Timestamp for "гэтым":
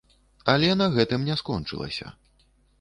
0.95-1.29